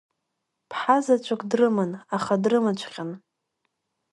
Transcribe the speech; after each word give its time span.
Ԥҳа-заҵәык 0.69 1.41
дрыман, 1.49 1.91
аха 2.15 2.33
дрымаҵәҟьан… 2.43 3.11